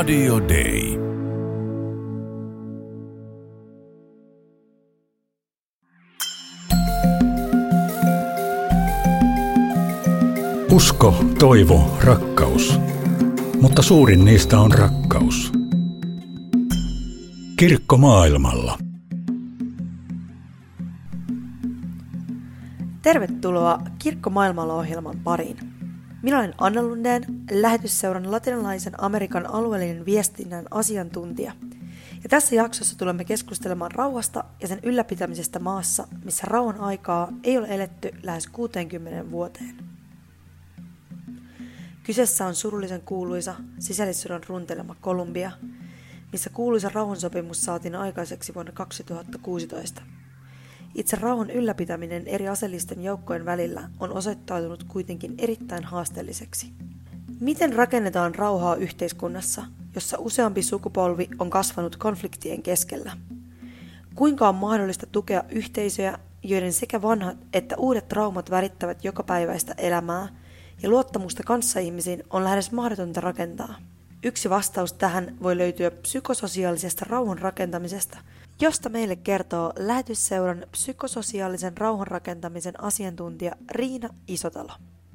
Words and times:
Radio 0.00 0.40
Day. 0.48 0.98
Usko, 10.72 11.24
toivo, 11.38 11.98
rakkaus. 12.04 12.80
Mutta 13.60 13.82
suurin 13.82 14.24
niistä 14.24 14.60
on 14.60 14.72
rakkaus. 14.72 15.52
Kirkko 17.56 17.96
maailmalla. 17.96 18.78
Tervetuloa 23.02 23.78
Kirkko 23.98 24.30
maailmalla 24.30 24.74
ohjelman 24.74 25.16
pariin. 25.24 25.79
Minä 26.22 26.38
olen 26.38 26.54
Anna 26.58 26.82
Lundeen, 26.82 27.24
lähetysseuran 27.50 28.30
latinalaisen 28.30 29.02
Amerikan 29.02 29.46
alueellinen 29.46 30.04
viestinnän 30.04 30.66
asiantuntija. 30.70 31.52
Ja 32.22 32.28
tässä 32.28 32.54
jaksossa 32.54 32.98
tulemme 32.98 33.24
keskustelemaan 33.24 33.90
rauhasta 33.90 34.44
ja 34.60 34.68
sen 34.68 34.80
ylläpitämisestä 34.82 35.58
maassa, 35.58 36.08
missä 36.24 36.46
rauhan 36.46 36.80
aikaa 36.80 37.32
ei 37.44 37.58
ole 37.58 37.66
eletty 37.70 38.10
lähes 38.22 38.46
60 38.46 39.30
vuoteen. 39.30 39.76
Kyseessä 42.02 42.46
on 42.46 42.54
surullisen 42.54 43.00
kuuluisa 43.00 43.54
sisällissodan 43.78 44.42
runtelema 44.48 44.96
Kolumbia, 45.00 45.50
missä 46.32 46.50
kuuluisa 46.50 46.90
rauhansopimus 46.94 47.64
saatiin 47.64 47.94
aikaiseksi 47.94 48.54
vuonna 48.54 48.72
2016. 48.72 50.02
Itse 50.94 51.16
rauhan 51.16 51.50
ylläpitäminen 51.50 52.26
eri 52.26 52.48
aseellisten 52.48 53.02
joukkojen 53.02 53.44
välillä 53.44 53.90
on 54.00 54.12
osoittautunut 54.12 54.84
kuitenkin 54.84 55.34
erittäin 55.38 55.84
haasteelliseksi. 55.84 56.72
Miten 57.40 57.72
rakennetaan 57.72 58.34
rauhaa 58.34 58.76
yhteiskunnassa, 58.76 59.64
jossa 59.94 60.16
useampi 60.20 60.62
sukupolvi 60.62 61.28
on 61.38 61.50
kasvanut 61.50 61.96
konfliktien 61.96 62.62
keskellä? 62.62 63.12
Kuinka 64.14 64.48
on 64.48 64.54
mahdollista 64.54 65.06
tukea 65.06 65.44
yhteisöjä, 65.48 66.18
joiden 66.42 66.72
sekä 66.72 67.02
vanhat 67.02 67.36
että 67.52 67.76
uudet 67.76 68.08
traumat 68.08 68.50
värittävät 68.50 69.04
jokapäiväistä 69.04 69.74
elämää– 69.78 70.28
ja 70.82 70.88
luottamusta 70.88 71.42
kanssaihmisiin 71.42 72.22
on 72.30 72.44
lähes 72.44 72.72
mahdotonta 72.72 73.20
rakentaa. 73.20 73.74
Yksi 74.22 74.50
vastaus 74.50 74.92
tähän 74.92 75.36
voi 75.42 75.58
löytyä 75.58 75.90
psykososiaalisesta 75.90 77.06
rauhan 77.08 77.38
rakentamisesta, 77.38 78.18
josta 78.60 78.88
meille 78.88 79.16
kertoo 79.16 79.72
lähetysseuran 79.78 80.66
psykososiaalisen 80.70 81.78
rauhan 81.78 82.06
rakentamisen 82.06 82.84
asiantuntija 82.84 83.52
Riina 83.70 84.08
Isotalo. 84.28 84.72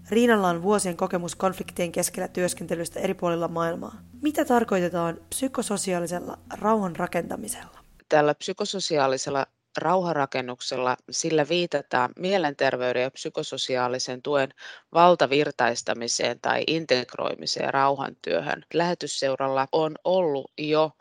Riinalla 0.10 0.50
on 0.50 0.64
vuosien 0.64 0.98
kokemus 0.98 1.36
konfliktien 1.36 1.92
keskellä 1.92 2.28
työskentelystä 2.28 3.00
eri 3.00 3.14
puolilla 3.14 3.48
maailmaa. 3.48 4.02
Mitä 4.22 4.46
tarkoitetaan 4.46 5.18
psykososiaalisella 5.30 6.38
rauhan 6.60 6.96
rakentamisella? 6.96 7.80
Tällä 8.10 8.36
psykososiaalisella 8.36 9.46
rauharakennuksella 9.78 10.98
sillä 11.12 11.46
viitataan 11.50 12.10
mielenterveyden 12.20 13.02
ja 13.02 13.12
psykososiaalisen 13.12 14.22
tuen 14.22 14.50
valtavirtaistamiseen 14.94 16.40
tai 16.40 16.64
integroimiseen 16.68 17.74
rauhantyöhön. 17.74 18.64
Lähetysseuralla 18.74 19.68
on 19.72 19.96
ollut 20.04 20.52
jo 20.58 20.92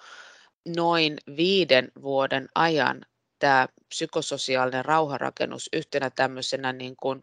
noin 0.77 1.17
viiden 1.37 1.93
vuoden 2.03 2.49
ajan 2.55 3.01
tämä 3.39 3.69
psykososiaalinen 3.89 4.85
rauharakennus 4.85 5.69
yhtenä 5.73 6.11
tämmöisenä 6.11 6.73
niin 6.73 6.97
kuin 6.97 7.23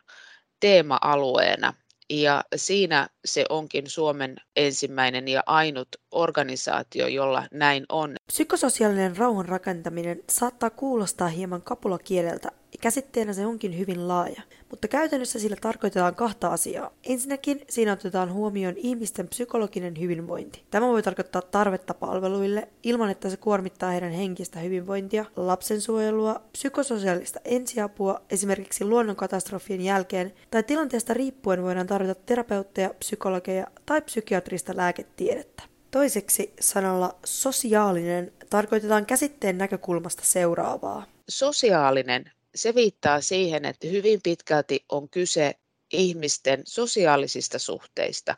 teema-alueena. 0.60 1.74
Ja 2.10 2.44
siinä 2.56 3.10
se 3.26 3.46
onkin 3.50 3.90
Suomen 3.90 4.36
ensimmäinen 4.56 5.28
ja 5.28 5.44
ainut 5.46 5.88
organisaatio, 6.12 7.08
jolla 7.08 7.44
näin 7.52 7.86
on. 7.90 8.16
Psykososiaalinen 8.28 9.18
rauhan 9.18 9.46
rakentaminen 9.46 10.24
saattaa 10.30 10.70
kuulostaa 10.70 11.28
hieman 11.28 11.62
kapulakieleltä, 11.62 12.52
Käsitteenä 12.82 13.34
se 13.34 13.46
onkin 13.46 13.78
hyvin 13.78 14.08
laaja, 14.08 14.42
mutta 14.70 14.88
käytännössä 14.88 15.40
sillä 15.40 15.56
tarkoitetaan 15.62 16.16
kahta 16.16 16.48
asiaa. 16.48 16.92
Ensinnäkin 17.04 17.62
siinä 17.70 17.94
otetaan 17.94 18.34
huomioon 18.34 18.78
ihmisten 18.78 19.28
psykologinen 19.28 20.00
hyvinvointi. 20.00 20.64
Tämä 20.72 20.88
voi 20.88 21.04
tarkoittaa 21.04 21.42
tarvetta 21.42 21.94
palveluille 21.94 22.68
ilman, 22.84 23.10
että 23.10 23.30
se 23.30 23.38
kuormittaa 23.38 23.92
heidän 23.92 24.12
henkistä 24.12 24.60
hyvinvointia, 24.60 25.26
lapsensuojelua, 25.36 26.42
psykososiaalista 26.52 27.40
ensiapua 27.46 28.22
esimerkiksi 28.30 28.86
luonnonkatastrofien 28.86 29.82
jälkeen 29.82 30.34
tai 30.52 30.64
tilanteesta 30.64 31.14
riippuen 31.14 31.64
voidaan 31.64 31.88
tarvita 31.88 32.16
terapeutteja, 32.16 32.90
psykologeja 33.00 33.68
tai 33.86 34.02
psykiatrista 34.02 34.74
lääketiedettä. 34.76 35.71
Toiseksi 35.92 36.54
sanalla 36.60 37.20
sosiaalinen 37.26 38.34
tarkoitetaan 38.50 39.06
käsitteen 39.06 39.58
näkökulmasta 39.58 40.24
seuraavaa. 40.26 41.06
Sosiaalinen 41.30 42.32
se 42.56 42.76
viittaa 42.76 43.22
siihen, 43.22 43.66
että 43.66 43.88
hyvin 43.88 44.20
pitkälti 44.24 44.86
on 44.90 45.10
kyse 45.10 45.54
ihmisten 45.94 46.62
sosiaalisista 46.66 47.60
suhteista. 47.60 48.36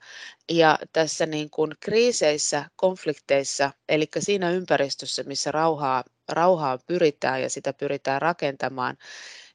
Ja 0.51 0.79
tässä 0.93 1.25
niin 1.25 1.49
kuin 1.49 1.71
kriiseissä, 1.79 2.69
konflikteissa, 2.75 3.71
eli 3.89 4.07
siinä 4.19 4.51
ympäristössä, 4.51 5.23
missä 5.23 5.51
rauhaa, 5.51 6.03
rauhaa 6.29 6.77
pyritään 6.87 7.41
ja 7.41 7.49
sitä 7.49 7.73
pyritään 7.73 8.21
rakentamaan, 8.21 8.97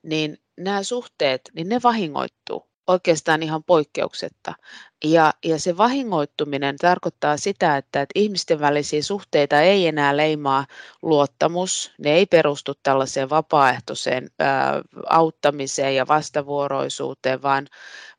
niin 0.03 0.39
nämä 0.57 0.83
suhteet, 0.83 1.41
niin 1.55 1.69
ne 1.69 1.81
vahingoittuu 1.83 2.69
oikeastaan 2.87 3.43
ihan 3.43 3.65
poikkeuksetta. 3.65 4.55
Ja, 5.05 5.33
ja 5.45 5.59
se 5.59 5.77
vahingoittuminen 5.77 6.77
tarkoittaa 6.77 7.37
sitä, 7.37 7.77
että, 7.77 8.03
että 8.03 8.13
ihmisten 8.21 8.61
välisiä 8.61 9.03
suhteita 9.03 9.61
ei 9.61 9.87
enää 9.87 10.17
leimaa 10.17 10.67
luottamus, 11.03 11.93
ne 11.99 12.13
ei 12.13 12.27
perustu 12.27 12.75
tällaiseen 12.83 13.31
vapaaehtoiseen 13.31 14.31
ää, 14.39 14.83
auttamiseen 15.07 15.97
ja 15.97 16.09
vastavuoroisuuteen, 16.09 17.43
vaan, 17.43 17.67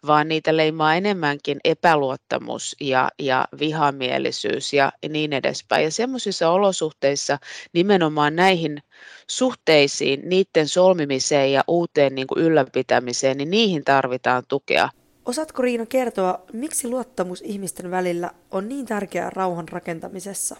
vaan 0.08 0.28
niitä 0.28 0.58
leimaa 0.58 0.96
enemmänkin 0.96 1.60
epäluottamus 1.64 2.76
ja, 2.82 3.10
ja 3.20 3.48
vihamielisyys 3.60 4.74
ja 4.74 4.92
niin 5.10 5.34
edespäin. 5.34 5.84
Ja 5.84 5.92
semmoisissa 5.92 6.50
olosuhteissa 6.50 7.38
nimenomaan 7.74 8.36
näihin 8.36 8.84
suhteisiin, 9.28 10.22
niiden 10.30 10.68
solmimiseen 10.68 11.52
ja 11.52 11.64
uuteen 11.68 12.16
niin 12.16 12.28
kuin 12.28 12.42
ylläpitämiseen, 12.42 13.38
niin 13.38 13.52
niihin 13.52 13.84
tarvitaan 13.84 14.44
tukea. 14.48 14.90
Osaatko 15.30 15.62
Riina 15.62 15.86
kertoa, 15.86 16.46
miksi 16.54 16.88
luottamus 16.88 17.42
ihmisten 17.42 17.92
välillä 17.92 18.32
on 18.52 18.70
niin 18.70 18.86
tärkeää 18.86 19.30
rauhan 19.30 19.70
rakentamisessa? 19.70 20.56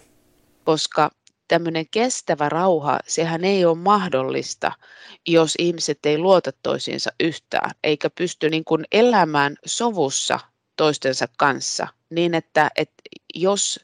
Koska 0.64 1.10
tämmöinen 1.48 1.86
kestävä 1.90 2.48
rauha, 2.48 3.00
sehän 3.06 3.44
ei 3.44 3.64
ole 3.64 3.78
mahdollista, 3.78 4.72
jos 5.28 5.54
ihmiset 5.58 5.98
ei 6.06 6.18
luota 6.18 6.50
toisiinsa 6.62 7.10
yhtään, 7.20 7.70
eikä 7.84 8.10
pysty 8.10 8.50
niin 8.50 8.64
kuin 8.64 8.84
elämään 8.92 9.56
sovussa 9.66 10.40
toistensa 10.76 11.26
kanssa, 11.38 11.88
niin 12.10 12.34
että, 12.34 12.70
että 12.76 13.02
jos 13.34 13.80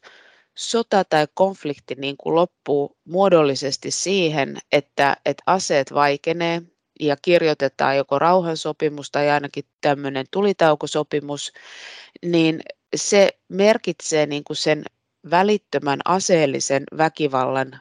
sota 0.54 1.04
tai 1.04 1.26
konflikti 1.34 1.94
niin 1.94 2.16
kuin 2.16 2.34
loppuu 2.34 2.96
muodollisesti 3.04 3.90
siihen, 3.90 4.58
että, 4.72 5.16
että 5.24 5.42
aseet 5.46 5.94
vaikenee, 5.94 6.62
ja 7.00 7.16
kirjoitetaan 7.22 7.96
joko 7.96 8.18
rauhansopimus 8.18 9.10
tai 9.10 9.30
ainakin 9.30 9.64
tämmöinen 9.80 10.26
tulitaukosopimus, 10.30 11.52
niin 12.24 12.60
se 12.96 13.28
merkitsee 13.48 14.26
niin 14.26 14.44
kuin 14.44 14.56
sen 14.56 14.84
välittömän 15.30 15.98
aseellisen 16.04 16.84
väkivallan 16.96 17.80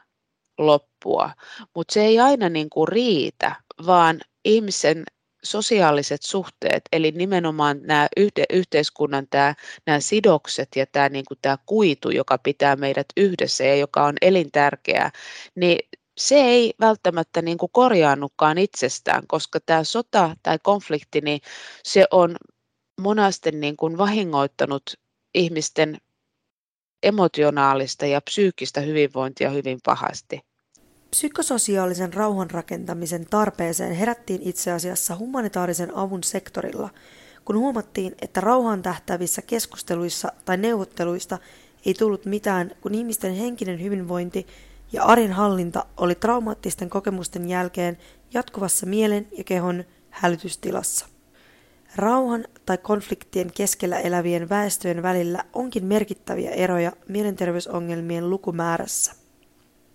loppua, 0.58 1.30
mutta 1.74 1.94
se 1.94 2.04
ei 2.04 2.18
aina 2.18 2.48
niin 2.48 2.70
kuin 2.70 2.88
riitä, 2.88 3.56
vaan 3.86 4.20
ihmisen 4.44 5.04
sosiaaliset 5.46 6.22
suhteet, 6.22 6.82
eli 6.92 7.12
nimenomaan 7.12 7.80
nämä 7.82 8.08
yhteiskunnan 8.50 9.26
tämä, 9.30 9.54
nämä 9.86 10.00
sidokset 10.00 10.68
ja 10.76 10.86
tämä, 10.86 11.08
niin 11.08 11.24
kuin 11.28 11.38
tämä 11.42 11.58
kuitu, 11.66 12.10
joka 12.10 12.38
pitää 12.38 12.76
meidät 12.76 13.06
yhdessä 13.16 13.64
ja 13.64 13.76
joka 13.76 14.04
on 14.04 14.14
elintärkeää, 14.22 15.10
niin 15.54 15.78
se 16.16 16.34
ei 16.34 16.74
välttämättä 16.80 17.42
niin 17.42 17.58
kuin 17.58 17.72
korjaannutkaan 17.72 18.58
itsestään, 18.58 19.22
koska 19.26 19.60
tämä 19.66 19.84
sota 19.84 20.36
tai 20.42 20.58
konflikti, 20.62 21.20
niin 21.20 21.40
se 21.84 22.06
on 22.10 22.36
monasti 23.00 23.50
niin 23.50 23.76
kuin 23.76 23.98
vahingoittanut 23.98 24.82
ihmisten 25.34 25.98
emotionaalista 27.02 28.06
ja 28.06 28.20
psyykkistä 28.20 28.80
hyvinvointia 28.80 29.50
hyvin 29.50 29.78
pahasti. 29.84 30.40
Psykososiaalisen 31.10 32.14
rauhan 32.14 32.50
rakentamisen 32.50 33.26
tarpeeseen 33.30 33.92
herättiin 33.92 34.42
itse 34.42 34.72
asiassa 34.72 35.16
humanitaarisen 35.16 35.96
avun 35.96 36.22
sektorilla, 36.22 36.90
kun 37.44 37.58
huomattiin, 37.58 38.14
että 38.22 38.40
rauhaan 38.40 38.82
tähtävissä 38.82 39.42
keskusteluissa 39.42 40.32
tai 40.44 40.56
neuvotteluista 40.56 41.38
ei 41.86 41.94
tullut 41.94 42.24
mitään, 42.24 42.70
kun 42.80 42.94
ihmisten 42.94 43.34
henkinen 43.34 43.82
hyvinvointi 43.82 44.46
ja 44.96 45.04
arjen 45.04 45.32
hallinta 45.32 45.86
oli 45.96 46.14
traumaattisten 46.14 46.90
kokemusten 46.90 47.48
jälkeen 47.48 47.98
jatkuvassa 48.34 48.86
mielen 48.86 49.26
ja 49.38 49.44
kehon 49.44 49.84
hälytystilassa. 50.10 51.06
Rauhan 51.96 52.44
tai 52.66 52.78
konfliktien 52.78 53.52
keskellä 53.52 53.98
elävien 54.00 54.48
väestöjen 54.48 55.02
välillä 55.02 55.44
onkin 55.52 55.84
merkittäviä 55.84 56.50
eroja 56.50 56.92
mielenterveysongelmien 57.08 58.30
lukumäärässä. 58.30 59.12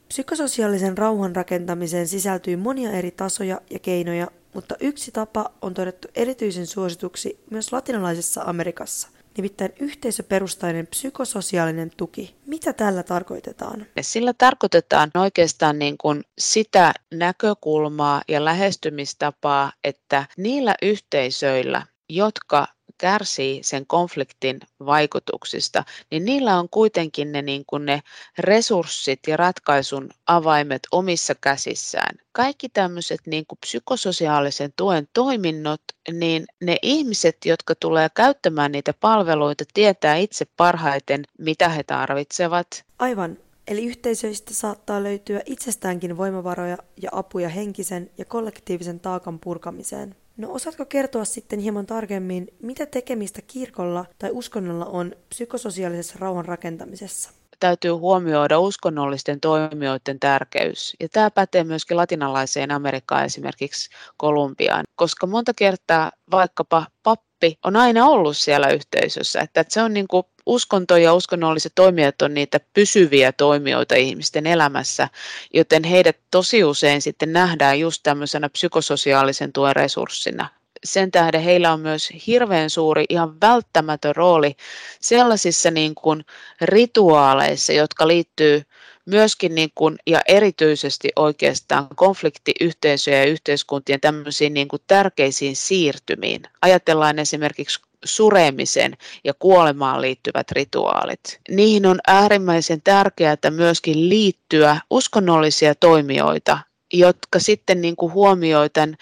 Psykososiaalisen 0.08 0.98
rauhan 0.98 1.36
rakentamiseen 1.36 2.08
sisältyy 2.08 2.56
monia 2.56 2.92
eri 2.92 3.12
tasoja 3.12 3.62
ja 3.70 3.80
keinoja, 3.80 4.28
mutta 4.54 4.76
yksi 4.80 5.12
tapa 5.12 5.52
on 5.62 5.74
todettu 5.74 6.08
erityisen 6.16 6.68
suosituksi 6.68 7.44
myös 7.50 7.74
latinalaisessa 7.74 8.44
Amerikassa– 8.46 9.08
nimittäin 9.38 9.74
yhteisöperustainen 9.80 10.88
psykososiaalinen 10.88 11.92
tuki. 11.98 12.36
Mitä 12.46 12.74
tällä 12.74 13.04
tarkoitetaan? 13.04 13.86
Sillä 14.02 14.34
tarkoitetaan 14.38 15.12
oikeastaan 15.16 15.80
niin 15.80 15.98
kuin 15.98 16.24
sitä 16.38 16.94
näkökulmaa 17.14 18.22
ja 18.28 18.46
lähestymistapaa, 18.46 19.74
että 19.84 20.26
niillä 20.38 20.76
yhteisöillä, 20.82 21.86
jotka 22.10 22.68
kärsii 23.02 23.64
sen 23.64 23.86
konfliktin 23.88 24.60
vaikutuksista, 24.86 25.84
niin 26.12 26.26
niillä 26.26 26.60
on 26.60 26.70
kuitenkin 26.70 27.32
ne, 27.32 27.42
niin 27.42 27.64
kuin 27.68 27.86
ne 27.86 28.02
resurssit 28.38 29.20
ja 29.28 29.38
ratkaisun 29.38 30.10
avaimet 30.28 30.82
omissa 30.92 31.36
käsissään. 31.36 32.16
Kaikki 32.32 32.70
tämmöiset 32.70 33.20
niin 33.26 33.46
kuin 33.48 33.60
psykososiaalisen 33.60 34.74
tuen 34.76 35.08
toiminnot, 35.14 35.82
niin 36.12 36.46
ne 36.62 36.78
ihmiset, 36.82 37.38
jotka 37.46 37.76
tulee 37.76 38.08
käyttämään 38.16 38.72
niitä 38.72 38.94
palveluita, 39.00 39.64
tietää 39.74 40.16
itse 40.16 40.46
parhaiten, 40.58 41.24
mitä 41.38 41.70
he 41.70 41.84
tarvitsevat. 41.84 42.68
Aivan. 43.00 43.38
Eli 43.68 43.86
yhteisöistä 43.86 44.54
saattaa 44.54 45.04
löytyä 45.04 45.42
itsestäänkin 45.46 46.18
voimavaroja 46.18 46.78
ja 47.02 47.10
apuja 47.12 47.50
henkisen 47.50 48.10
ja 48.18 48.26
kollektiivisen 48.26 49.00
taakan 49.00 49.40
purkamiseen. 49.40 50.16
No 50.42 50.54
osaatko 50.54 50.86
kertoa 50.86 51.26
sitten 51.26 51.60
hieman 51.60 51.86
tarkemmin, 51.86 52.48
mitä 52.62 52.86
tekemistä 52.86 53.42
kirkolla 53.42 54.06
tai 54.20 54.30
uskonnolla 54.34 54.86
on 54.86 55.16
psykososiaalisessa 55.30 56.16
rauhan 56.20 56.46
rakentamisessa? 56.46 57.30
Täytyy 57.60 57.92
huomioida 57.92 58.60
uskonnollisten 58.60 59.40
toimijoiden 59.40 60.20
tärkeys. 60.20 60.96
Ja 61.00 61.10
tämä 61.10 61.32
pätee 61.32 61.64
myöskin 61.64 61.98
latinalaiseen 61.98 62.72
Amerikkaan, 62.72 63.26
esimerkiksi 63.26 63.90
Kolumbiaan, 64.18 64.84
koska 64.96 65.28
monta 65.28 65.54
kertaa 65.54 66.12
vaikkapa 66.32 66.86
pappi 67.04 67.58
on 67.66 67.76
aina 67.76 68.08
ollut 68.08 68.38
siellä 68.38 68.70
yhteisössä. 68.70 69.40
Että 69.42 69.66
se 69.70 69.82
on 69.82 69.94
niin 69.94 70.08
kuin 70.08 70.24
uskonto 70.52 70.98
ja 70.98 71.14
uskonnolliset 71.14 71.72
toimijat 71.76 72.22
on 72.22 72.34
niitä 72.34 72.60
pysyviä 72.74 73.32
toimijoita 73.32 73.96
ihmisten 73.96 74.48
elämässä, 74.48 75.08
joten 75.54 75.84
heidät 75.84 76.18
tosi 76.32 76.64
usein 76.64 77.02
sitten 77.02 77.34
nähdään 77.34 77.80
just 77.80 78.04
tämmöisenä 78.04 78.50
psykososiaalisen 78.50 79.54
tuen 79.54 79.76
resurssina. 79.76 80.50
Sen 80.84 81.12
tähden 81.12 81.42
heillä 81.42 81.74
on 81.74 81.80
myös 81.80 82.10
hirveän 82.28 82.70
suuri, 82.70 83.06
ihan 83.10 83.42
välttämätön 83.42 84.16
rooli 84.16 84.56
sellaisissa 85.02 85.72
niin 85.72 85.96
kuin 85.96 86.26
rituaaleissa, 86.62 87.74
jotka 87.74 88.08
liittyy 88.08 88.64
myöskin 89.06 89.56
niin 89.56 89.72
kuin, 89.76 89.96
ja 90.08 90.22
erityisesti 90.28 91.10
oikeastaan 91.16 91.88
konfliktiyhteisöjen 91.96 93.20
ja 93.20 93.32
yhteiskuntien 93.32 94.00
tämmöisiin 94.02 94.54
niin 94.54 94.68
kuin 94.68 94.82
tärkeisiin 94.88 95.56
siirtymiin. 95.56 96.42
Ajatellaan 96.62 97.20
esimerkiksi 97.20 97.80
suremisen 98.06 98.98
ja 99.24 99.34
kuolemaan 99.34 100.02
liittyvät 100.02 100.52
rituaalit. 100.52 101.40
Niihin 101.50 101.86
on 101.86 102.00
äärimmäisen 102.08 102.82
tärkeää 102.82 103.38
myöskin 103.50 104.10
liittyä 104.10 104.82
uskonnollisia 104.90 105.76
toimijoita, 105.76 106.60
jotka 106.94 107.40
sitten 107.40 107.82
niin 107.82 107.96
kuin 107.96 108.14
huomioi 108.14 108.70
tämän, 108.70 108.96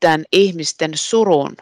tämän 0.00 0.24
ihmisten 0.32 0.90
surun 0.94 1.56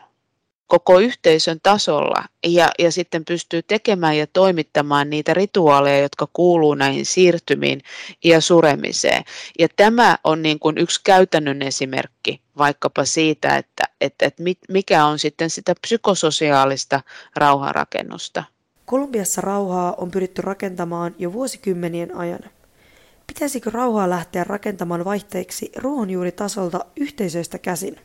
koko 0.66 0.98
yhteisön 0.98 1.60
tasolla 1.62 2.24
ja, 2.46 2.70
ja 2.78 2.92
sitten 2.92 3.24
pystyy 3.24 3.62
tekemään 3.62 4.18
ja 4.18 4.26
toimittamaan 4.26 5.10
niitä 5.10 5.34
rituaaleja, 5.34 6.02
jotka 6.02 6.28
kuuluu 6.32 6.74
näihin 6.74 7.06
siirtymiin 7.06 7.80
ja 8.24 8.40
suremiseen. 8.40 9.24
Ja 9.58 9.68
tämä 9.76 10.18
on 10.24 10.42
niin 10.42 10.58
kuin 10.58 10.78
yksi 10.78 11.00
käytännön 11.04 11.62
esimerkki 11.62 12.40
vaikkapa 12.58 13.04
siitä, 13.04 13.56
että, 13.56 13.84
että, 14.00 14.26
että 14.26 14.42
mikä 14.68 15.04
on 15.04 15.18
sitten 15.18 15.50
sitä 15.50 15.74
psykososiaalista 15.80 17.00
rauhanrakennusta. 17.36 18.44
Kolumbiassa 18.86 19.40
rauhaa 19.40 19.94
on 19.98 20.10
pyritty 20.10 20.42
rakentamaan 20.42 21.14
jo 21.18 21.32
vuosikymmenien 21.32 22.16
ajan. 22.16 22.40
Pitäisikö 23.26 23.70
rauhaa 23.70 24.10
lähteä 24.10 24.44
rakentamaan 24.44 25.04
vaihteeksi 25.04 25.72
ruohonjuuritasolta 25.76 26.84
yhteisöistä 26.96 27.58
käsin? 27.58 27.96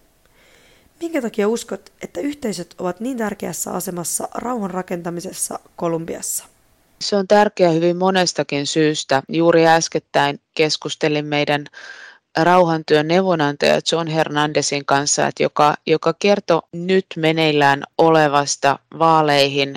Minkä 1.01 1.22
takia 1.22 1.48
uskot, 1.48 1.92
että 2.01 2.19
yhteisöt 2.19 2.75
ovat 2.78 3.00
niin 3.00 3.18
tärkeässä 3.18 3.72
asemassa 3.72 4.28
rauhan 4.36 4.72
rakentamisessa 4.72 5.60
Kolumbiassa? 5.75 6.46
Se 7.01 7.16
on 7.16 7.28
tärkeää 7.28 7.72
hyvin 7.72 7.98
monestakin 7.98 8.68
syystä. 8.68 9.24
Juuri 9.30 9.68
äskettäin 9.68 10.40
keskustelin 10.56 11.25
meidän 11.25 11.66
rauhantyön 12.38 13.07
neuvonantaja 13.07 13.81
John 13.92 14.07
Hernandezin 14.07 14.86
kanssa, 14.86 15.28
että 15.28 15.44
joka, 15.44 15.75
joka 15.88 16.13
kertoi 16.19 16.62
nyt 16.72 17.06
meneillään 17.16 17.84
olevasta 17.98 18.80
vaaleihin 19.00 19.75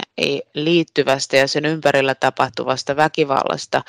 liittyvästä 0.54 1.36
ja 1.36 1.48
sen 1.48 1.64
ympärillä 1.64 2.14
tapahtuvasta 2.14 2.96
väkivallasta, 2.96 3.82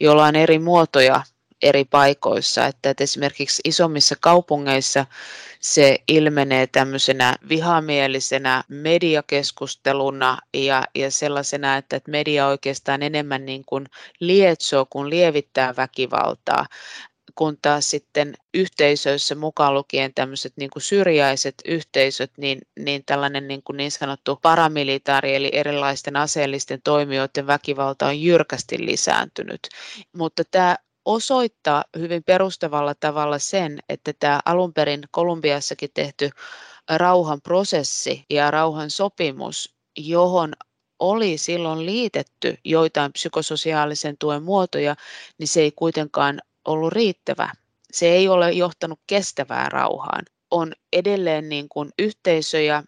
jolla 0.00 0.24
on 0.24 0.36
eri 0.36 0.58
muotoja 0.58 1.22
eri 1.62 1.84
paikoissa, 1.84 2.66
että, 2.66 2.90
että 2.90 3.04
esimerkiksi 3.04 3.62
isommissa 3.64 4.16
kaupungeissa 4.20 5.06
se 5.60 5.98
ilmenee 6.08 6.66
tämmöisenä 6.66 7.36
vihamielisenä 7.48 8.64
mediakeskusteluna 8.68 10.38
ja, 10.54 10.84
ja 10.94 11.10
sellaisena, 11.10 11.76
että, 11.76 11.96
että 11.96 12.10
media 12.10 12.46
oikeastaan 12.46 13.02
enemmän 13.02 13.46
niin 13.46 13.64
kuin 13.66 13.86
lietsoo 14.20 14.86
kuin 14.90 15.10
lievittää 15.10 15.74
väkivaltaa 15.76 16.66
kun 17.34 17.58
taas 17.62 17.90
sitten 17.90 18.34
yhteisöissä 18.54 19.34
mukaan 19.34 19.74
lukien 19.74 20.14
tämmöiset 20.14 20.52
niin 20.56 20.70
kuin 20.70 20.82
syrjäiset 20.82 21.54
yhteisöt, 21.64 22.32
niin, 22.36 22.60
niin 22.78 23.02
tällainen 23.06 23.48
niin, 23.48 23.62
kuin 23.62 23.76
niin 23.76 23.90
sanottu 23.90 24.38
paramilitaari 24.42 25.34
eli 25.34 25.50
erilaisten 25.52 26.16
aseellisten 26.16 26.80
toimijoiden 26.84 27.46
väkivalta 27.46 28.06
on 28.06 28.20
jyrkästi 28.20 28.86
lisääntynyt. 28.86 29.60
Mutta 30.16 30.42
tämä 30.50 30.76
osoittaa 31.14 31.84
hyvin 31.98 32.24
perustavalla 32.24 32.94
tavalla 32.94 33.38
sen, 33.38 33.78
että 33.88 34.12
tämä 34.18 34.40
alun 34.44 34.72
perin 34.72 35.02
Kolumbiassakin 35.10 35.90
tehty 35.94 36.30
rauhanprosessi 36.96 38.24
ja 38.30 38.50
rauhan 38.50 38.90
sopimus, 38.90 39.74
johon 39.98 40.52
oli 40.98 41.38
silloin 41.38 41.86
liitetty 41.86 42.58
joitain 42.64 43.12
psykososiaalisen 43.12 44.16
tuen 44.18 44.42
muotoja, 44.42 44.96
niin 45.38 45.48
se 45.48 45.60
ei 45.60 45.72
kuitenkaan 45.72 46.40
ollut 46.64 46.92
riittävä. 46.92 47.52
Se 47.92 48.06
ei 48.06 48.28
ole 48.28 48.52
johtanut 48.52 49.00
kestävään 49.06 49.72
rauhaan. 49.72 50.24
On 50.50 50.72
edelleen 50.92 51.48
niin 51.48 51.68
kuin 51.68 51.90
yhteisöjä, 51.98 52.82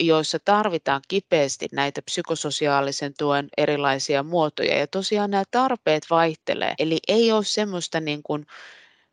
joissa 0.00 0.38
tarvitaan 0.44 1.00
kipeästi 1.08 1.66
näitä 1.72 2.02
psykososiaalisen 2.02 3.14
tuen 3.18 3.48
erilaisia 3.56 4.22
muotoja. 4.22 4.78
Ja 4.78 4.86
tosiaan 4.86 5.30
nämä 5.30 5.44
tarpeet 5.50 6.06
vaihtelee. 6.10 6.74
Eli 6.78 6.98
ei 7.08 7.32
ole 7.32 7.44
semmoista 7.44 8.00
niin 8.00 8.22
kuin 8.22 8.46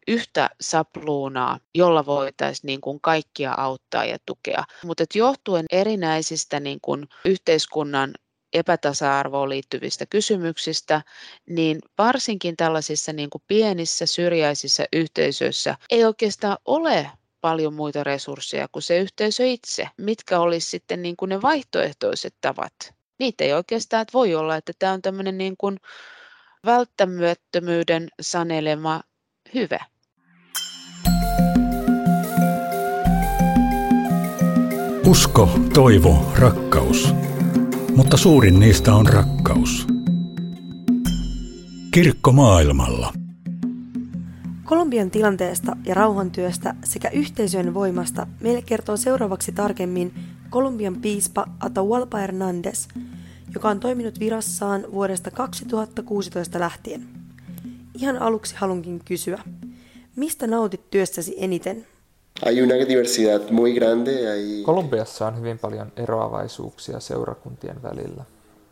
yhtä 0.07 0.49
sapluunaa, 0.61 1.59
jolla 1.75 2.05
voitaisiin 2.05 2.67
niin 2.67 2.81
kuin 2.81 3.01
kaikkia 3.01 3.53
auttaa 3.57 4.05
ja 4.05 4.17
tukea. 4.25 4.63
Mutta 4.83 5.03
johtuen 5.15 5.65
erinäisistä 5.71 6.59
niin 6.59 6.79
kuin 6.81 7.07
yhteiskunnan 7.25 8.13
epätasa-arvoon 8.53 9.49
liittyvistä 9.49 10.05
kysymyksistä, 10.05 11.01
niin 11.49 11.79
varsinkin 11.97 12.57
tällaisissa 12.57 13.13
niin 13.13 13.29
kuin 13.29 13.41
pienissä 13.47 14.05
syrjäisissä 14.05 14.85
yhteisöissä 14.93 15.77
ei 15.89 16.05
oikeastaan 16.05 16.57
ole 16.65 17.11
paljon 17.43 17.73
muita 17.73 18.03
resursseja 18.03 18.67
kuin 18.71 18.83
se 18.83 18.97
yhteisö 18.97 19.45
itse. 19.45 19.87
Mitkä 19.97 20.39
olisi 20.39 20.69
sitten 20.69 21.01
niin 21.01 21.15
kuin 21.17 21.29
ne 21.29 21.41
vaihtoehtoiset 21.41 22.35
tavat? 22.41 22.73
Niitä 23.19 23.43
ei 23.43 23.53
oikeastaan 23.53 24.01
että 24.01 24.13
voi 24.13 24.35
olla, 24.35 24.55
että 24.55 24.73
tämä 24.79 24.93
on 24.93 25.01
tämmöinen 25.01 25.37
niin 25.37 25.55
kuin 25.57 25.77
välttämättömyyden 26.65 28.07
sanelema 28.21 29.01
hyve. 29.53 29.79
Usko, 35.07 35.49
toivo, 35.73 36.33
rakkaus. 36.35 37.13
Mutta 37.95 38.17
suurin 38.17 38.59
niistä 38.59 38.93
on 38.93 39.05
rakkaus. 39.05 39.87
Kirkko 41.91 42.31
maailmalla. 42.31 43.22
Kolumbian 44.65 45.11
tilanteesta 45.11 45.77
ja 45.85 45.93
rauhantyöstä 45.93 46.75
sekä 46.83 47.09
yhteisöjen 47.09 47.73
voimasta 47.73 48.27
meille 48.39 48.61
kertoo 48.61 48.97
seuraavaksi 48.97 49.51
tarkemmin 49.51 50.13
Kolumbian 50.49 50.95
piispa 50.95 51.45
Atahualpa 51.59 52.17
Hernandez, 52.17 52.87
joka 53.53 53.69
on 53.69 53.79
toiminut 53.79 54.19
virassaan 54.19 54.85
vuodesta 54.91 55.31
2016 55.31 56.59
lähtien. 56.59 57.07
Ihan 57.93 58.17
aluksi 58.17 58.55
halunkin 58.55 59.01
kysyä, 59.05 59.39
mistä 60.15 60.47
nautit 60.47 60.89
työstäsi 60.89 61.35
eniten? 61.37 61.87
Hay 62.45 62.61
una 62.61 62.75
diversidad 62.89 63.51
muy 63.51 63.73
grande. 63.73 64.29
Hay... 64.29 64.63
Kolumbiassa 64.63 65.27
on 65.27 65.37
hyvin 65.37 65.59
paljon 65.59 65.91
eroavaisuuksia 65.97 66.99
seurakuntien 66.99 67.83
välillä. 67.83 68.23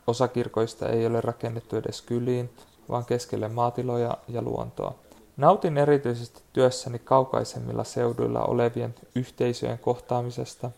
Osa 0.07 0.27
kirkoista 0.27 0.89
ei 0.89 1.05
ole 1.05 1.21
rakennettu 1.21 1.75
edes 1.75 2.01
kyliin, 2.01 2.49
vaan 2.89 3.05
keskelle 3.05 3.47
maatiloja 3.47 4.17
ja 4.27 4.41
luontoa. 4.41 4.95
Nautin 5.41 5.77
erityisesti 5.77 6.41
työssäni 6.53 6.99
kaukaisemmilla 6.99 7.83
seuduilla 7.83 8.43
olevien 8.43 8.95
yhteisöjen 9.15 9.79
kohtaamisesta 9.79 10.71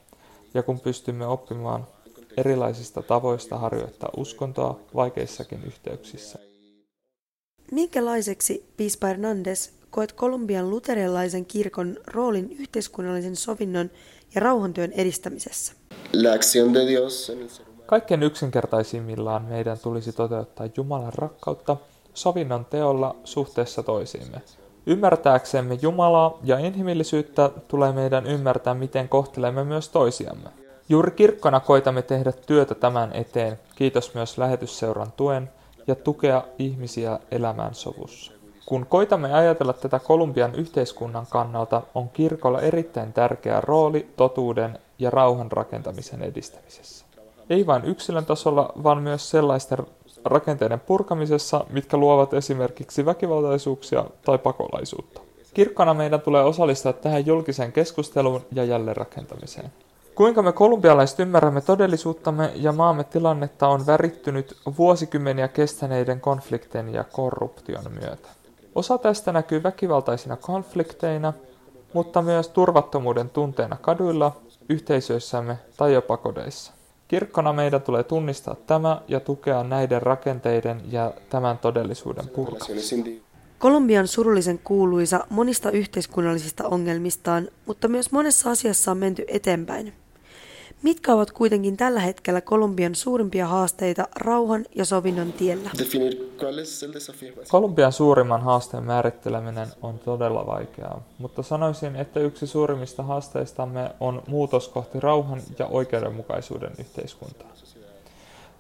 ja 0.53 0.63
kun 0.63 0.79
pystymme 0.79 1.27
oppimaan 1.27 1.87
erilaisista 2.37 3.01
tavoista 3.01 3.57
harjoittaa 3.57 4.09
uskontoa 4.17 4.79
vaikeissakin 4.95 5.63
yhteyksissä. 5.63 6.39
Minkälaiseksi 7.71 8.65
piispa 8.77 9.07
Hernandez 9.07 9.69
koet 9.89 10.11
Kolumbian 10.11 10.69
luterialaisen 10.69 11.45
kirkon 11.45 11.97
roolin 12.07 12.51
yhteiskunnallisen 12.59 13.35
sovinnon 13.35 13.91
ja 14.35 14.41
rauhantyön 14.41 14.91
edistämisessä? 14.91 15.73
La 16.13 16.33
acción 16.33 16.73
de 16.73 16.87
Dios 16.87 17.29
en 17.29 17.41
el 17.41 17.49
ser 17.49 17.65
humano. 17.67 17.83
Kaikkein 17.85 18.23
yksinkertaisimmillaan 18.23 19.45
meidän 19.45 19.79
tulisi 19.79 20.13
toteuttaa 20.13 20.67
Jumalan 20.77 21.13
rakkautta 21.13 21.77
sovinnon 22.13 22.65
teolla 22.65 23.15
suhteessa 23.23 23.83
toisiimme. 23.83 24.41
Ymmärtääksemme 24.85 25.79
Jumalaa 25.81 26.37
ja 26.43 26.59
inhimillisyyttä 26.59 27.49
tulee 27.67 27.91
meidän 27.91 28.27
ymmärtää, 28.27 28.73
miten 28.73 29.09
kohtelemme 29.09 29.63
myös 29.63 29.89
toisiamme. 29.89 30.49
Juuri 30.89 31.11
kirkkona 31.11 31.59
koitamme 31.59 32.01
tehdä 32.01 32.31
työtä 32.31 32.75
tämän 32.75 33.11
eteen, 33.13 33.59
kiitos 33.75 34.13
myös 34.13 34.37
lähetysseuran 34.37 35.11
tuen 35.17 35.49
ja 35.87 35.95
tukea 35.95 36.43
ihmisiä 36.59 37.19
elämään 37.31 37.73
sovussa. 37.75 38.31
Kun 38.65 38.85
koitamme 38.85 39.33
ajatella 39.33 39.73
tätä 39.73 39.99
Kolumbian 39.99 40.55
yhteiskunnan 40.55 41.27
kannalta, 41.29 41.81
on 41.95 42.09
kirkolla 42.09 42.61
erittäin 42.61 43.13
tärkeä 43.13 43.61
rooli 43.61 44.07
totuuden 44.17 44.79
ja 44.99 45.09
rauhan 45.09 45.51
rakentamisen 45.51 46.21
edistämisessä. 46.21 47.05
Ei 47.49 47.67
vain 47.67 47.85
yksilön 47.85 48.25
tasolla, 48.25 48.73
vaan 48.83 49.01
myös 49.01 49.29
sellaisten 49.29 49.77
rakenteiden 50.25 50.79
purkamisessa, 50.79 51.65
mitkä 51.69 51.97
luovat 51.97 52.33
esimerkiksi 52.33 53.05
väkivaltaisuuksia 53.05 54.05
tai 54.25 54.37
pakolaisuutta. 54.37 55.21
Kirkkona 55.53 55.93
meidän 55.93 56.21
tulee 56.21 56.43
osallistua 56.43 56.93
tähän 56.93 57.25
julkiseen 57.25 57.71
keskusteluun 57.71 58.41
ja 58.51 58.63
jälleenrakentamiseen. 58.63 59.71
Kuinka 60.15 60.41
me 60.41 60.51
kolumbialaiset 60.51 61.19
ymmärrämme 61.19 61.61
todellisuuttamme 61.61 62.51
ja 62.55 62.71
maamme 62.71 63.03
tilannetta 63.03 63.67
on 63.67 63.85
värittynyt 63.85 64.57
vuosikymmeniä 64.77 65.47
kestäneiden 65.47 66.21
konfliktien 66.21 66.93
ja 66.93 67.03
korruption 67.03 67.83
myötä. 67.99 68.29
Osa 68.75 68.97
tästä 68.97 69.31
näkyy 69.31 69.63
väkivaltaisina 69.63 70.37
konflikteina, 70.37 71.33
mutta 71.93 72.21
myös 72.21 72.49
turvattomuuden 72.49 73.29
tunteena 73.29 73.77
kaduilla, 73.81 74.31
yhteisöissämme 74.69 75.57
tai 75.77 75.93
jopa 75.93 76.17
kodeissa. 76.17 76.73
Kirkkona 77.13 77.53
meidän 77.53 77.81
tulee 77.81 78.03
tunnistaa 78.03 78.55
tämä 78.67 79.01
ja 79.07 79.19
tukea 79.19 79.63
näiden 79.63 80.01
rakenteiden 80.01 80.81
ja 80.91 81.13
tämän 81.29 81.57
todellisuuden 81.57 82.27
purkamista. 82.27 82.95
Kolumbia 83.59 83.99
on 83.99 84.07
surullisen 84.07 84.59
kuuluisa 84.63 85.25
monista 85.29 85.71
yhteiskunnallisista 85.71 86.67
ongelmistaan, 86.67 87.47
mutta 87.65 87.87
myös 87.87 88.11
monessa 88.11 88.51
asiassa 88.51 88.91
on 88.91 88.97
menty 88.97 89.25
eteenpäin. 89.27 89.93
Mitkä 90.83 91.13
ovat 91.13 91.31
kuitenkin 91.31 91.77
tällä 91.77 91.99
hetkellä 91.99 92.41
Kolumbian 92.41 92.95
suurimpia 92.95 93.47
haasteita 93.47 94.07
rauhan 94.15 94.65
ja 94.75 94.85
sovinnon 94.85 95.33
tiellä? 95.33 95.69
Kolumbian 97.51 97.91
suurimman 97.91 98.41
haasteen 98.41 98.83
määritteleminen 98.83 99.67
on 99.81 99.99
todella 99.99 100.45
vaikeaa, 100.45 101.03
mutta 101.17 101.43
sanoisin, 101.43 101.95
että 101.95 102.19
yksi 102.19 102.47
suurimmista 102.47 103.03
haasteistamme 103.03 103.91
on 103.99 104.23
muutos 104.27 104.67
kohti 104.67 104.99
rauhan 104.99 105.41
ja 105.59 105.65
oikeudenmukaisuuden 105.67 106.71
yhteiskuntaa. 106.79 107.53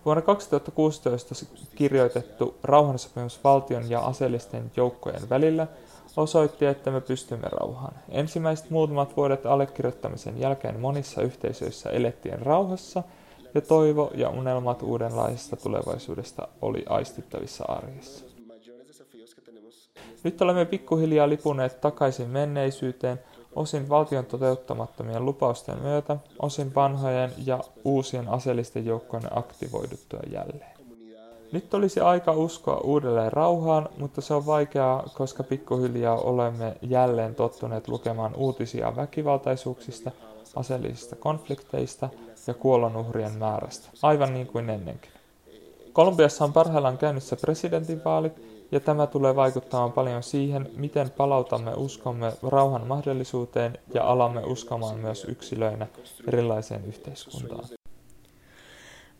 Vuonna 0.05 0.21
2016 0.21 1.35
kirjoitettu 1.75 2.55
rauhansopimus 2.63 3.39
valtion 3.43 3.89
ja 3.89 3.99
aseellisten 3.99 4.71
joukkojen 4.77 5.29
välillä 5.29 5.67
osoitti, 6.17 6.65
että 6.65 6.91
me 6.91 7.01
pystymme 7.01 7.47
rauhaan. 7.51 7.93
Ensimmäiset 8.09 8.69
muutamat 8.69 9.17
vuodet 9.17 9.45
allekirjoittamisen 9.45 10.39
jälkeen 10.39 10.79
monissa 10.79 11.21
yhteisöissä 11.21 11.89
elettiin 11.89 12.39
rauhassa 12.39 13.03
ja 13.53 13.61
toivo 13.61 14.11
ja 14.15 14.29
unelmat 14.29 14.81
uudenlaisesta 14.81 15.55
tulevaisuudesta 15.55 16.47
oli 16.61 16.85
aistittavissa 16.89 17.65
arjessa. 17.67 18.25
Nyt 20.23 20.41
olemme 20.41 20.65
pikkuhiljaa 20.65 21.29
lipuneet 21.29 21.81
takaisin 21.81 22.29
menneisyyteen, 22.29 23.19
osin 23.55 23.89
valtion 23.89 24.25
toteuttamattomien 24.25 25.25
lupausten 25.25 25.79
myötä, 25.79 26.17
osin 26.39 26.75
vanhojen 26.75 27.31
ja 27.45 27.59
uusien 27.83 28.29
aseellisten 28.29 28.85
joukkojen 28.85 29.37
aktivoiduttua 29.37 30.19
jälleen. 30.31 30.82
Nyt 31.53 31.73
olisi 31.73 31.99
aika 31.99 32.31
uskoa 32.31 32.77
uudelleen 32.77 33.33
rauhaan, 33.33 33.89
mutta 33.97 34.21
se 34.21 34.33
on 34.33 34.45
vaikeaa, 34.45 35.03
koska 35.13 35.43
pikkuhiljaa 35.43 36.17
olemme 36.17 36.75
jälleen 36.81 37.35
tottuneet 37.35 37.87
lukemaan 37.87 38.35
uutisia 38.35 38.95
väkivaltaisuuksista, 38.95 40.11
aseellisista 40.55 41.15
konflikteista 41.15 42.09
ja 42.47 42.53
kuolonuhrien 42.53 43.37
määrästä, 43.37 43.89
aivan 44.01 44.33
niin 44.33 44.47
kuin 44.47 44.69
ennenkin. 44.69 45.11
Kolumbiassa 45.93 46.43
on 46.43 46.53
parhaillaan 46.53 46.97
käynnissä 46.97 47.35
presidentinvaalit, 47.35 48.41
ja 48.71 48.79
tämä 48.79 49.07
tulee 49.07 49.35
vaikuttamaan 49.35 49.91
paljon 49.91 50.23
siihen, 50.23 50.69
miten 50.75 51.09
palautamme 51.09 51.73
uskomme 51.73 52.33
rauhan 52.49 52.87
mahdollisuuteen 52.87 53.77
ja 53.93 54.03
alamme 54.03 54.41
uskomaan 54.43 54.99
myös 54.99 55.25
yksilöinä 55.25 55.87
erilaiseen 56.27 56.85
yhteiskuntaan. 56.85 57.63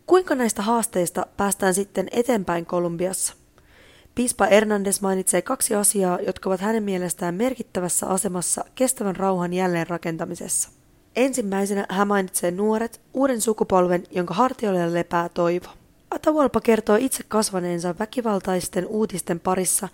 Kuinka 0.05 0.35
näistä 0.35 0.61
haasteista 0.61 1.25
päästään 1.37 1.73
sitten 1.73 2.07
eteenpäin 2.11 2.65
Kolumbiassa? 2.65 3.33
Piispa 4.15 4.45
Hernandez 4.45 5.01
mainitsee 5.01 5.41
kaksi 5.41 5.75
asiaa, 5.75 6.19
jotka 6.19 6.49
ovat 6.49 6.61
hänen 6.61 6.83
mielestään 6.83 7.35
merkittävässä 7.35 8.07
asemassa 8.07 8.65
kestävän 8.75 9.15
rauhan 9.15 9.53
jälleenrakentamisessa. 9.53 10.69
Ensimmäisenä 11.15 11.85
hän 11.89 12.07
mainitsee 12.07 12.51
nuoret, 12.51 13.01
uuden 13.13 13.41
sukupolven, 13.41 14.03
jonka 14.11 14.33
hartioille 14.33 14.93
lepää 14.93 15.29
toivo. 15.29 15.67
Atahualpa 16.11 16.61
kertoo 16.61 16.95
itse 16.95 17.23
kasvaneensa 17.27 17.95
väkivaltaisten 17.99 18.87
uutisten 18.87 19.39
parissa 19.39 19.89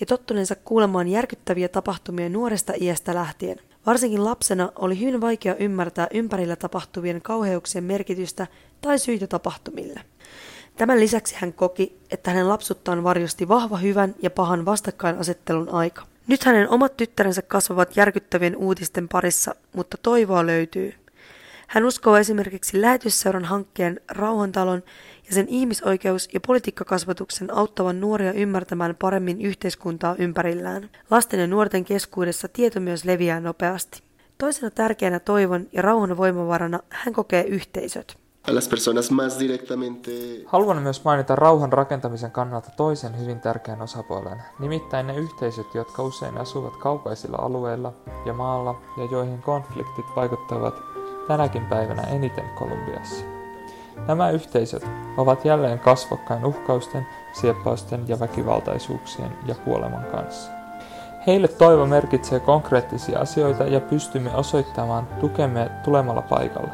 ja 0.00 0.06
tottuneensa 0.06 0.54
kuulemaan 0.54 1.08
järkyttäviä 1.08 1.68
tapahtumia 1.68 2.28
nuoresta 2.28 2.72
iästä 2.80 3.14
lähtien. 3.14 3.60
Varsinkin 3.86 4.24
lapsena 4.24 4.72
oli 4.76 5.00
hyvin 5.00 5.20
vaikea 5.20 5.54
ymmärtää 5.54 6.06
ympärillä 6.10 6.56
tapahtuvien 6.56 7.22
kauheuksien 7.22 7.84
merkitystä 7.84 8.46
tai 8.80 8.98
syitä 8.98 9.26
tapahtumille. 9.26 10.00
Tämän 10.76 11.00
lisäksi 11.00 11.34
hän 11.38 11.52
koki, 11.52 11.98
että 12.10 12.30
hänen 12.30 12.48
lapsuttaan 12.48 13.04
varjosti 13.04 13.48
vahva 13.48 13.76
hyvän 13.76 14.14
ja 14.22 14.30
pahan 14.30 14.64
vastakkainasettelun 14.64 15.68
aika. 15.68 16.06
Nyt 16.26 16.44
hänen 16.44 16.68
omat 16.68 16.96
tyttärensä 16.96 17.42
kasvavat 17.42 17.96
järkyttävien 17.96 18.56
uutisten 18.56 19.08
parissa, 19.08 19.54
mutta 19.72 19.96
toivoa 20.02 20.46
löytyy. 20.46 20.94
Hän 21.74 21.84
uskoo 21.84 22.16
esimerkiksi 22.16 22.80
lähetysseuran 22.80 23.44
hankkeen 23.44 24.00
Rauhantalon 24.10 24.82
ja 25.26 25.34
sen 25.34 25.48
ihmisoikeus- 25.48 26.28
ja 26.34 26.40
politiikkakasvatuksen 26.46 27.56
auttavan 27.56 28.00
nuoria 28.00 28.32
ymmärtämään 28.32 28.96
paremmin 28.96 29.40
yhteiskuntaa 29.40 30.14
ympärillään. 30.18 30.90
Lasten 31.10 31.40
ja 31.40 31.46
nuorten 31.46 31.84
keskuudessa 31.84 32.48
tieto 32.48 32.80
myös 32.80 33.04
leviää 33.04 33.40
nopeasti. 33.40 34.02
Toisena 34.38 34.70
tärkeänä 34.70 35.20
toivon 35.20 35.66
ja 35.72 35.82
rauhan 35.82 36.16
voimavarana 36.16 36.80
hän 36.88 37.14
kokee 37.14 37.44
yhteisöt. 37.44 38.18
Haluan 40.46 40.82
myös 40.82 41.04
mainita 41.04 41.36
rauhan 41.36 41.72
rakentamisen 41.72 42.30
kannalta 42.30 42.70
toisen 42.76 43.20
hyvin 43.20 43.40
tärkeän 43.40 43.82
osapuolen, 43.82 44.42
nimittäin 44.58 45.06
ne 45.06 45.16
yhteisöt, 45.16 45.74
jotka 45.74 46.02
usein 46.02 46.38
asuvat 46.38 46.76
kaukaisilla 46.76 47.38
alueilla 47.40 47.92
ja 48.26 48.32
maalla 48.32 48.80
ja 48.96 49.04
joihin 49.10 49.42
konfliktit 49.42 50.06
vaikuttavat 50.16 50.93
tänäkin 51.28 51.66
päivänä 51.66 52.02
eniten 52.02 52.44
Kolumbiassa. 52.54 53.24
Nämä 54.08 54.30
yhteisöt 54.30 54.86
ovat 55.16 55.44
jälleen 55.44 55.78
kasvokkain 55.78 56.44
uhkausten, 56.44 57.06
sieppausten 57.32 58.08
ja 58.08 58.20
väkivaltaisuuksien 58.20 59.32
ja 59.46 59.54
kuoleman 59.54 60.04
kanssa. 60.04 60.50
Heille 61.26 61.48
toivo 61.48 61.86
merkitsee 61.86 62.40
konkreettisia 62.40 63.20
asioita 63.20 63.64
ja 63.64 63.80
pystymme 63.80 64.30
osoittamaan 64.36 65.06
tukemme 65.20 65.70
tulemalla 65.84 66.22
paikalle. 66.22 66.70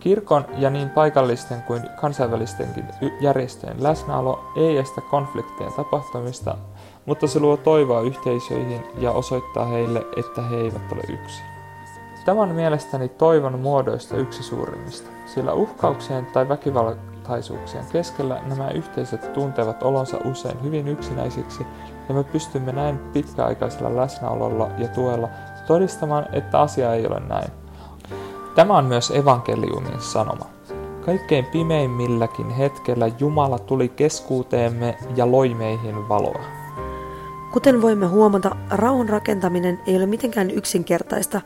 Kirkon 0.00 0.44
ja 0.58 0.70
niin 0.70 0.90
paikallisten 0.90 1.62
kuin 1.62 1.82
kansainvälistenkin 2.00 2.84
järjestöjen 3.20 3.82
läsnäolo 3.82 4.44
ei 4.56 4.78
estä 4.78 5.00
konfliktien 5.00 5.72
tapahtumista, 5.72 6.56
mutta 7.06 7.26
se 7.26 7.40
luo 7.40 7.56
toivoa 7.56 8.00
yhteisöihin 8.00 8.84
ja 8.98 9.12
osoittaa 9.12 9.64
heille, 9.66 10.06
että 10.16 10.42
he 10.42 10.56
eivät 10.56 10.92
ole 10.92 11.02
yksin. 11.08 11.55
Tämä 12.26 12.42
on 12.42 12.54
mielestäni 12.54 13.08
toivon 13.08 13.58
muodoista 13.58 14.16
yksi 14.16 14.42
suurimmista, 14.42 15.10
sillä 15.26 15.52
uhkauksien 15.52 16.26
tai 16.26 16.48
väkivaltaisuuksien 16.48 17.84
keskellä 17.92 18.40
nämä 18.46 18.70
yhteisöt 18.70 19.32
tuntevat 19.32 19.82
olonsa 19.82 20.18
usein 20.24 20.62
hyvin 20.62 20.88
yksinäisiksi 20.88 21.66
ja 22.08 22.14
me 22.14 22.24
pystymme 22.24 22.72
näin 22.72 22.98
pitkäaikaisella 22.98 23.96
läsnäololla 23.96 24.68
ja 24.78 24.88
tuella 24.88 25.28
todistamaan, 25.66 26.26
että 26.32 26.60
asia 26.60 26.94
ei 26.94 27.06
ole 27.06 27.20
näin. 27.20 27.48
Tämä 28.54 28.76
on 28.76 28.84
myös 28.84 29.10
evankeliumin 29.10 30.00
sanoma. 30.00 30.46
Kaikkein 31.04 31.44
pimeimmilläkin 31.44 32.50
hetkellä 32.50 33.10
Jumala 33.18 33.58
tuli 33.58 33.88
keskuuteemme 33.88 34.98
ja 35.16 35.30
loi 35.30 35.54
meihin 35.54 36.08
valoa. 36.08 36.40
Kuten 37.52 37.82
voimme 37.82 38.06
huomata, 38.06 38.56
rauhan 38.70 39.08
rakentaminen 39.08 39.80
ei 39.86 39.96
ole 39.96 40.06
mitenkään 40.06 40.50
yksinkertaista, 40.50 41.40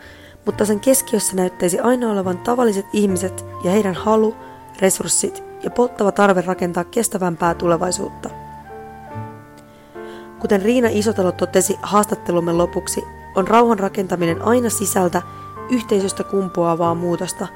mutta 0.46 0.64
sen 0.64 0.80
keskiössä 0.80 1.36
näyttäisi 1.36 1.80
aina 1.80 2.10
olevan 2.10 2.38
tavalliset 2.38 2.86
ihmiset 2.92 3.44
ja 3.64 3.70
heidän 3.70 3.94
halu, 3.94 4.34
resurssit 4.80 5.42
ja 5.62 5.70
polttava 5.70 6.12
tarve 6.12 6.40
rakentaa 6.40 6.84
kestävämpää 6.84 7.54
tulevaisuutta. 7.54 8.30
Kuten 10.38 10.62
Riina 10.62 10.88
Isotalo 10.90 11.32
totesi 11.32 11.78
haastattelumme 11.82 12.52
lopuksi, 12.52 13.04
on 13.36 13.48
rauhan 13.48 13.78
rakentaminen 13.78 14.42
aina 14.42 14.70
sisältä 14.70 15.22
yhteisöstä 15.70 16.24
kumpuavaa 16.24 16.94
muutosta, 16.94 17.46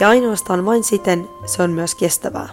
ja 0.00 0.08
ainoastaan 0.08 0.66
vain 0.66 0.84
siten 0.84 1.28
se 1.46 1.62
on 1.62 1.70
myös 1.70 1.94
kestävää. 1.94 2.48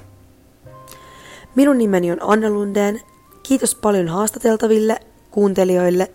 Minun 1.56 1.77
nimeni 1.77 2.12
on 2.12 2.18
Anna 2.22 2.50
Lundeen. 2.50 3.01
Kiitos 3.44 3.75
paljon 3.75 4.08
haastateltaville, 4.08 5.00
kuuntelijoille 5.32 6.12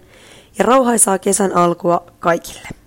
ja 0.58 0.64
rauhaisaa 0.64 1.18
kesän 1.18 1.56
alkua 1.56 2.06
kaikille. 2.20 2.79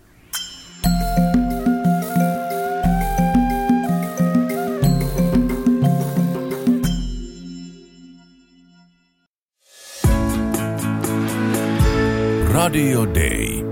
Radio 12.63 13.05
Day. 13.05 13.62